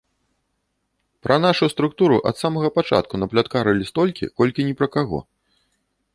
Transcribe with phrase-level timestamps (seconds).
[1.27, 5.19] Пра нашу структуру ад самага пачатку напляткарылі столькі, колькі ні пра каго.